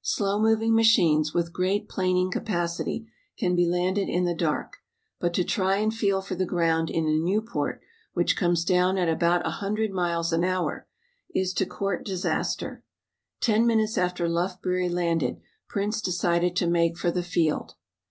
Slow 0.00 0.40
moving 0.40 0.74
machines, 0.74 1.34
with 1.34 1.52
great 1.52 1.90
planing 1.90 2.30
capacity, 2.30 3.06
can 3.36 3.54
be 3.54 3.66
landed 3.66 4.08
in 4.08 4.24
the 4.24 4.34
dark, 4.34 4.78
but 5.20 5.34
to 5.34 5.44
try 5.44 5.76
and 5.76 5.92
feel 5.92 6.22
for 6.22 6.34
the 6.34 6.46
ground 6.46 6.88
in 6.88 7.04
a 7.04 7.10
Nieuport, 7.12 7.82
which 8.14 8.34
comes 8.34 8.64
down 8.64 8.96
at 8.96 9.10
about 9.10 9.46
a 9.46 9.50
hundred 9.60 9.90
miles 9.90 10.32
an 10.32 10.42
hour, 10.42 10.88
is 11.34 11.52
to 11.52 11.66
court 11.66 12.02
disaster. 12.02 12.82
Ten 13.42 13.66
minutes 13.66 13.98
after 13.98 14.26
Lufbery 14.26 14.88
landed 14.88 15.42
Prince 15.68 16.00
decided 16.00 16.56
to 16.56 16.66
make 16.66 16.96
for 16.96 17.10
the 17.10 17.22
field. 17.22 17.74